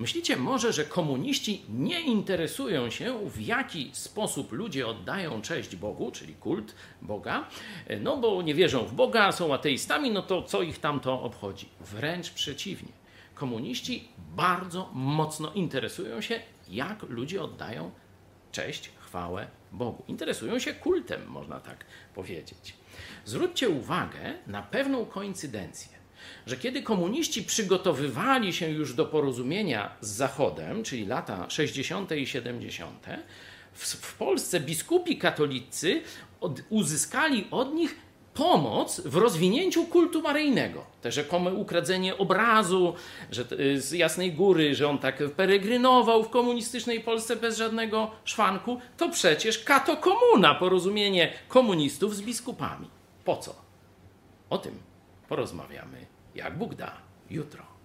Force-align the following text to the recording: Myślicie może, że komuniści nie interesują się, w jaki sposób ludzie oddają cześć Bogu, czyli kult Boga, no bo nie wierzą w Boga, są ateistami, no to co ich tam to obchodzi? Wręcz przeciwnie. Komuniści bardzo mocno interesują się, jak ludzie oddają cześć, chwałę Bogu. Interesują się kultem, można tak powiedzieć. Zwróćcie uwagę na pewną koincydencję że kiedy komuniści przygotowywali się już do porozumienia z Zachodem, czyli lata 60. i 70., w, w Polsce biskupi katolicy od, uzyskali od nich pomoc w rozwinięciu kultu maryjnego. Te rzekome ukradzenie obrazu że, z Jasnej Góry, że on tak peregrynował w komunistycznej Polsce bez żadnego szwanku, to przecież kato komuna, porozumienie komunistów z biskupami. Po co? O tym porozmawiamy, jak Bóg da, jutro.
Myślicie 0.00 0.36
może, 0.36 0.72
że 0.72 0.84
komuniści 0.84 1.62
nie 1.68 2.00
interesują 2.00 2.90
się, 2.90 3.30
w 3.30 3.40
jaki 3.40 3.90
sposób 3.92 4.52
ludzie 4.52 4.86
oddają 4.86 5.42
cześć 5.42 5.76
Bogu, 5.76 6.10
czyli 6.10 6.34
kult 6.34 6.74
Boga, 7.02 7.48
no 8.00 8.16
bo 8.16 8.42
nie 8.42 8.54
wierzą 8.54 8.84
w 8.84 8.92
Boga, 8.92 9.32
są 9.32 9.54
ateistami, 9.54 10.10
no 10.10 10.22
to 10.22 10.42
co 10.42 10.62
ich 10.62 10.78
tam 10.78 11.00
to 11.00 11.22
obchodzi? 11.22 11.68
Wręcz 11.80 12.30
przeciwnie. 12.30 12.92
Komuniści 13.34 14.08
bardzo 14.36 14.90
mocno 14.92 15.52
interesują 15.52 16.20
się, 16.20 16.40
jak 16.68 17.02
ludzie 17.02 17.42
oddają 17.42 17.90
cześć, 18.52 18.90
chwałę 18.98 19.46
Bogu. 19.72 20.04
Interesują 20.08 20.58
się 20.58 20.74
kultem, 20.74 21.26
można 21.26 21.60
tak 21.60 21.84
powiedzieć. 22.14 22.74
Zwróćcie 23.24 23.68
uwagę 23.68 24.34
na 24.46 24.62
pewną 24.62 25.06
koincydencję 25.06 25.99
że 26.46 26.56
kiedy 26.56 26.82
komuniści 26.82 27.42
przygotowywali 27.42 28.52
się 28.52 28.70
już 28.70 28.94
do 28.94 29.06
porozumienia 29.06 29.90
z 30.00 30.08
Zachodem, 30.08 30.82
czyli 30.82 31.06
lata 31.06 31.50
60. 31.50 32.12
i 32.12 32.26
70., 32.26 33.06
w, 33.72 33.86
w 33.86 34.14
Polsce 34.14 34.60
biskupi 34.60 35.18
katolicy 35.18 36.02
od, 36.40 36.60
uzyskali 36.70 37.46
od 37.50 37.74
nich 37.74 37.96
pomoc 38.34 39.00
w 39.00 39.16
rozwinięciu 39.16 39.86
kultu 39.86 40.22
maryjnego. 40.22 40.84
Te 41.02 41.12
rzekome 41.12 41.54
ukradzenie 41.54 42.18
obrazu 42.18 42.94
że, 43.30 43.44
z 43.76 43.92
Jasnej 43.92 44.32
Góry, 44.32 44.74
że 44.74 44.88
on 44.88 44.98
tak 44.98 45.22
peregrynował 45.36 46.24
w 46.24 46.30
komunistycznej 46.30 47.00
Polsce 47.00 47.36
bez 47.36 47.58
żadnego 47.58 48.10
szwanku, 48.24 48.80
to 48.96 49.08
przecież 49.08 49.58
kato 49.58 49.96
komuna, 49.96 50.54
porozumienie 50.54 51.32
komunistów 51.48 52.16
z 52.16 52.22
biskupami. 52.22 52.88
Po 53.24 53.36
co? 53.36 53.54
O 54.50 54.58
tym 54.58 54.89
porozmawiamy, 55.30 56.06
jak 56.34 56.58
Bóg 56.58 56.74
da, 56.74 57.02
jutro. 57.30 57.79